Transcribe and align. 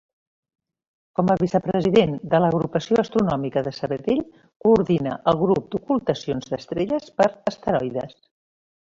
Com 1.17 1.27
a 1.31 1.33
vicepresident 1.41 2.15
de 2.31 2.37
l'Agrupació 2.43 2.97
Astronòmica 3.01 3.61
de 3.67 3.73
Sabadell 3.79 4.23
coordina 4.65 5.13
el 5.33 5.37
grup 5.43 5.67
d'ocultacions 5.75 6.49
d'estrelles 6.55 7.13
per 7.23 7.29
asteroides. 7.53 8.17